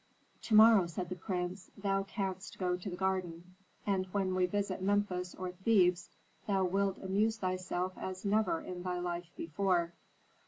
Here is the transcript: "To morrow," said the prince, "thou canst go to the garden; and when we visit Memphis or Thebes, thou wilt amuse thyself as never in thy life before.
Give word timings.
"To 0.45 0.55
morrow," 0.55 0.87
said 0.87 1.09
the 1.09 1.15
prince, 1.15 1.69
"thou 1.77 2.01
canst 2.01 2.57
go 2.57 2.75
to 2.75 2.89
the 2.89 2.95
garden; 2.95 3.53
and 3.85 4.07
when 4.07 4.33
we 4.33 4.47
visit 4.47 4.81
Memphis 4.81 5.35
or 5.35 5.51
Thebes, 5.51 6.09
thou 6.47 6.65
wilt 6.65 6.97
amuse 6.97 7.37
thyself 7.37 7.93
as 7.99 8.25
never 8.25 8.59
in 8.61 8.81
thy 8.81 8.97
life 8.97 9.29
before. 9.37 9.93